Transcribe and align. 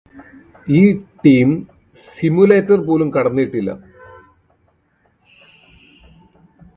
ഈ 0.67 0.81
team 1.25 1.49
simulator 2.05 2.83
പോലും 2.85 3.09
കടന്നിട്ടില്ല 3.13 3.71